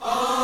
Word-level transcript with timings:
getting 0.00 0.43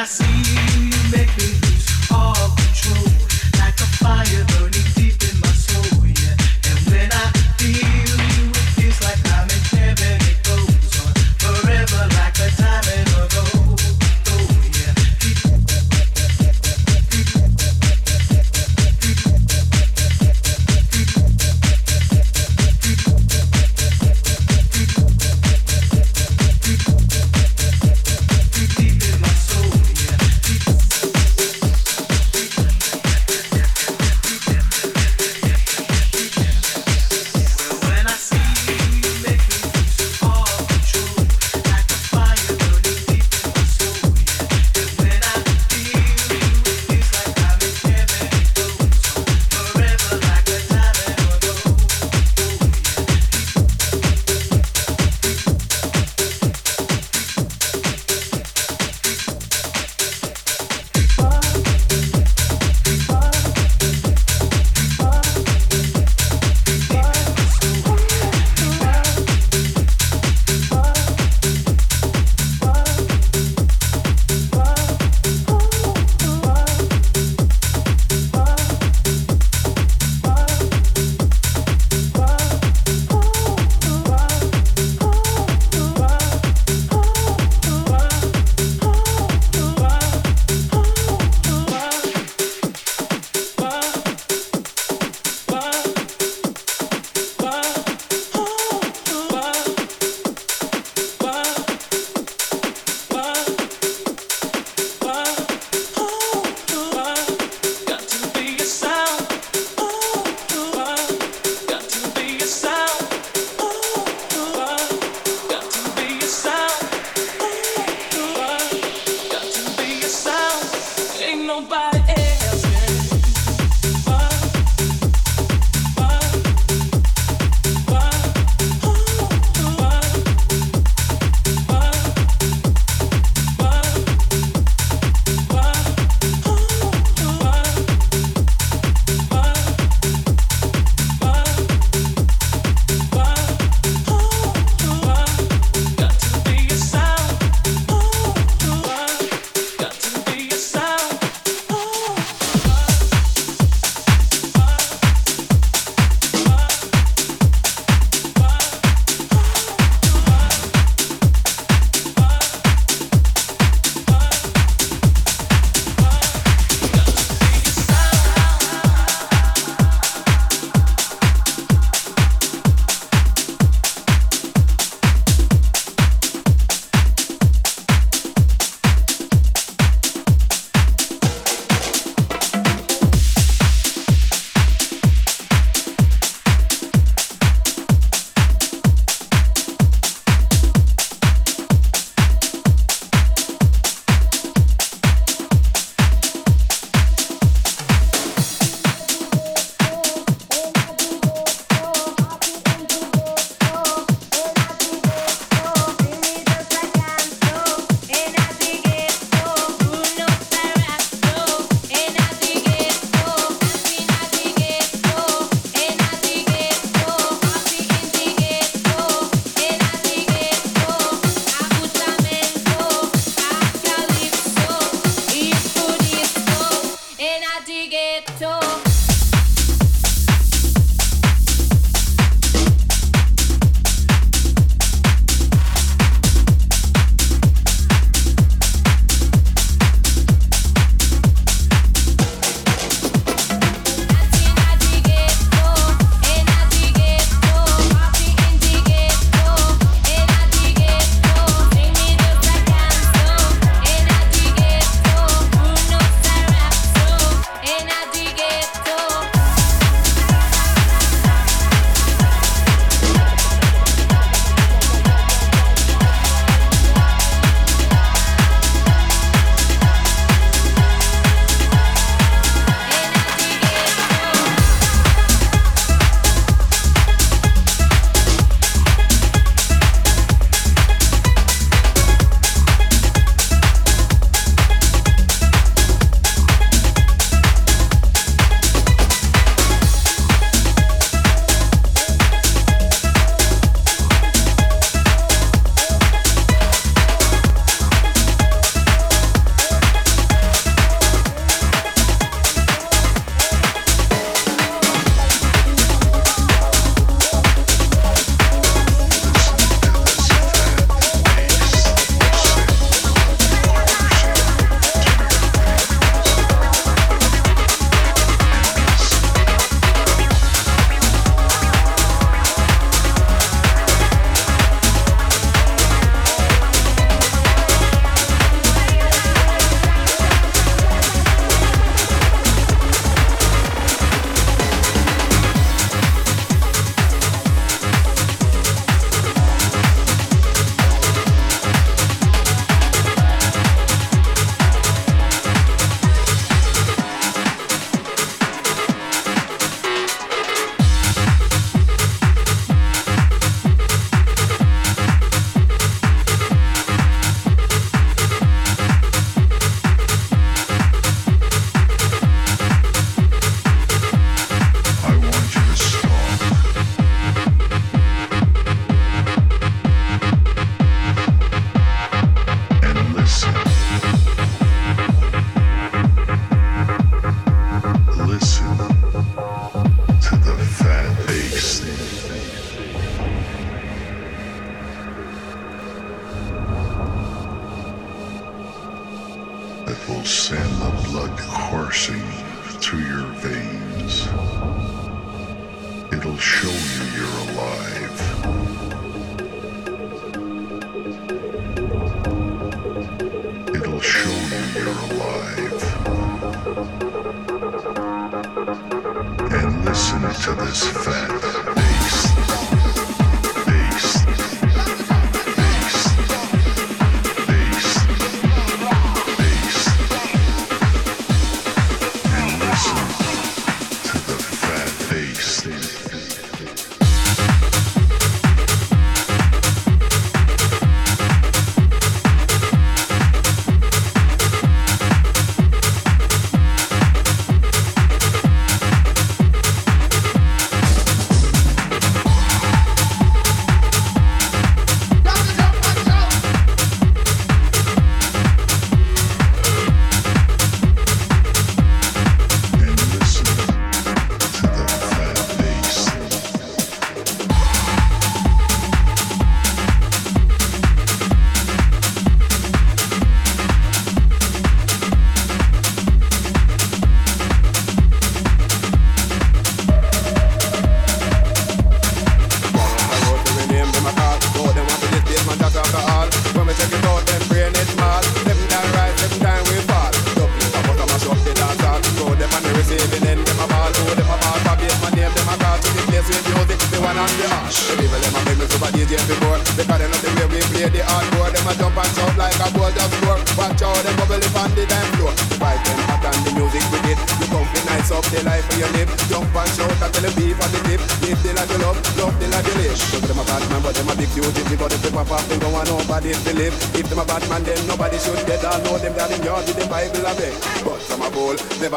nací. 0.00 0.39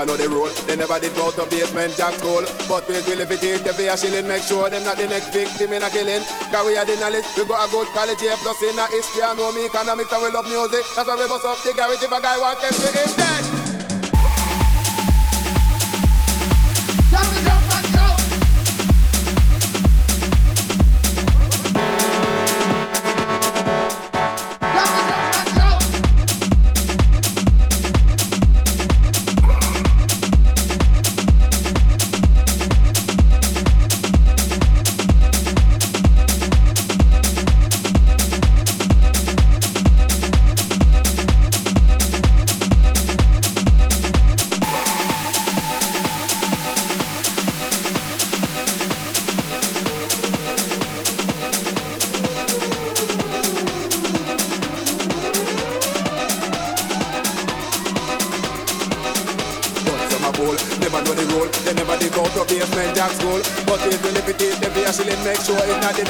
I 0.04 0.06
know 0.06 0.18
the 0.18 0.28
rule. 0.28 0.52
They 0.68 0.76
never 0.76 1.00
did 1.00 1.16
go 1.16 1.32
to 1.32 1.48
basement 1.48 1.96
jack 1.96 2.20
school. 2.20 2.44
But 2.68 2.84
we 2.92 3.00
will 3.08 3.24
if 3.24 3.32
it 3.32 3.40
is 3.42 3.64
the 3.64 3.72
fear 3.72 3.96
shilling, 3.96 4.28
make 4.28 4.44
sure 4.44 4.70
them 4.70 4.84
not 4.84 4.98
the 4.98 5.08
next 5.08 5.32
victim 5.32 5.72
in 5.72 5.82
a 5.82 5.90
killing. 5.90 6.20
Cause 6.52 6.66
we 6.68 6.76
are 6.76 6.84
the 6.84 7.00
knowledge, 7.00 7.24
we 7.40 7.48
got 7.48 7.64
a 7.64 7.72
good 7.72 7.88
college 7.96 8.20
here, 8.20 8.36
plus 8.44 8.60
in 8.68 8.76
a 8.76 8.86
history, 8.92 9.24
I 9.24 9.32
know 9.32 9.56
me 9.56 9.64
economics 9.64 10.12
and 10.12 10.24
we 10.24 10.30
love 10.30 10.44
music. 10.52 10.84
That's 11.00 11.08
why 11.08 11.16
we 11.16 11.24
bust 11.32 11.48
up 11.48 11.56
the 11.64 11.72
garage 11.72 12.04
if 12.04 12.12
a 12.12 12.20
guy 12.20 12.36
wants 12.36 12.68
to 12.68 12.92
be 12.92 13.16
dead. 13.16 13.53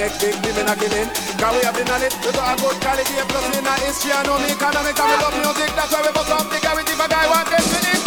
next 0.03 0.19
big 0.19 0.35
women 0.43 0.67
are 0.67 0.75
killing. 0.75 1.09
Cause 1.39 1.55
we 1.55 1.63
have 1.63 1.75
been 1.75 1.87
on 1.87 2.03
it, 2.03 2.13
we 2.19 2.31
got 2.35 2.51
a 2.51 2.61
good 2.61 2.77
quality 2.83 3.15
of 3.23 3.27
plus 3.31 3.57
in 3.57 3.65
our 3.65 3.79
history. 3.79 4.11
I 4.11 4.23
know 4.27 4.37
me 4.37 4.51
economics 4.51 4.99
and 4.99 5.09
we 5.09 5.15
love 5.23 5.35
music, 5.39 5.71
that's 5.75 5.91
why 5.93 6.01
we 6.03 6.11
bust 6.11 6.31
up 6.31 6.47
guarantee. 6.51 6.93
If 6.93 6.99
a 6.99 7.07
guy 7.07 7.25
want 7.31 7.47
this, 7.47 7.65
we 7.71 7.79
need 7.87 8.03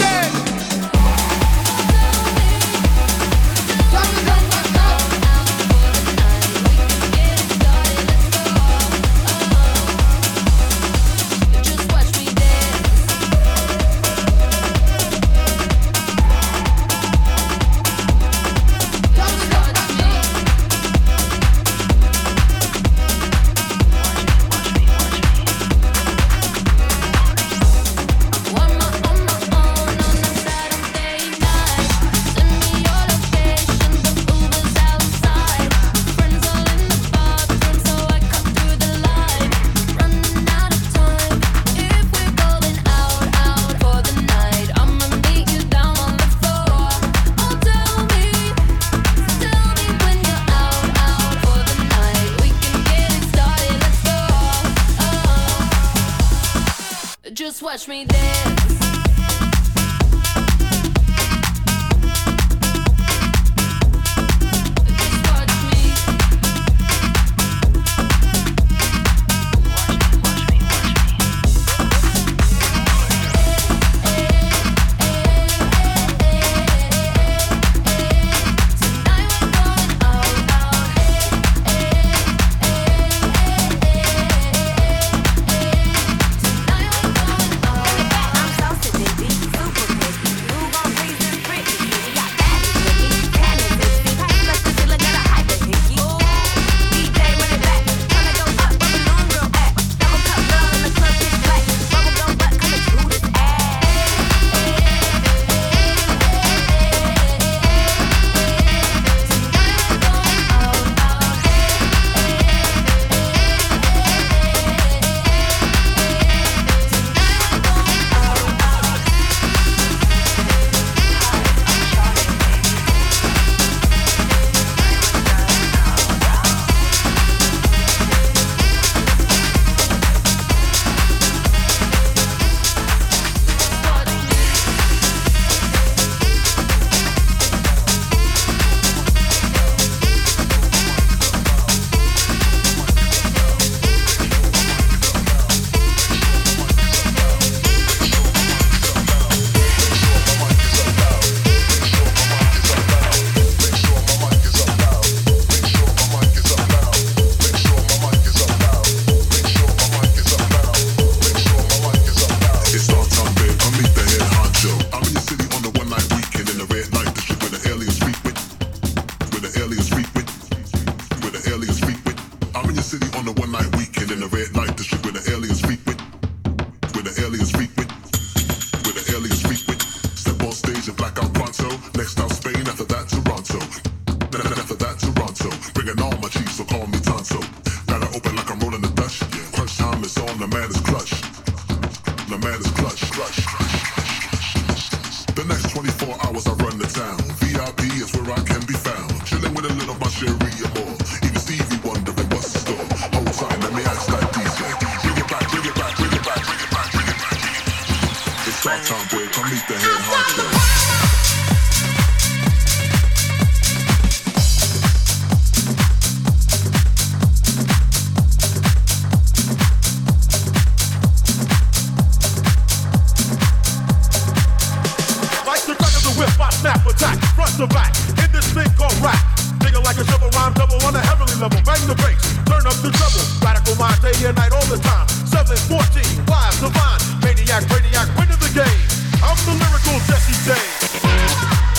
Of 226.16 226.24
whip, 226.24 226.40
I 226.40 226.50
snap 226.50 226.86
attack, 226.86 227.18
front 227.36 227.52
to 227.60 227.66
back, 227.66 227.92
in 228.16 228.32
this 228.32 228.48
thing 228.56 228.68
called 228.78 228.96
rap. 229.04 229.20
Nigga 229.60 229.84
like 229.84 229.98
a 229.98 230.04
shovel 230.04 230.30
rhyme 230.30 230.54
double 230.54 230.80
on 230.86 230.96
a 230.96 231.00
heavenly 231.00 231.34
level. 231.36 231.60
Bang 231.60 231.84
the 231.86 231.94
bass, 231.94 232.16
turn 232.48 232.64
up 232.64 232.76
the 232.80 232.88
treble. 232.88 233.20
Radical 233.44 233.76
mind 233.76 234.00
day 234.00 234.16
and 234.24 234.36
night 234.36 234.52
all 234.52 234.64
the 234.64 234.78
time. 234.80 235.06
714, 235.28 236.24
live, 236.24 236.56
divine, 236.56 237.00
maniac, 237.20 237.68
radiac, 237.68 238.08
winning 238.16 238.40
the 238.40 238.48
game. 238.56 238.80
I'm 239.20 239.36
the 239.44 239.60
lyrical 239.60 240.00
Jesse 240.08 240.32
James. 240.48 241.75